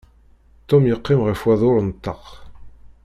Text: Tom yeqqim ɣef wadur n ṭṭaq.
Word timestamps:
Tom 0.67 0.83
yeqqim 0.87 1.19
ɣef 1.27 1.41
wadur 1.45 1.77
n 1.81 1.89
ṭṭaq. 1.97 2.23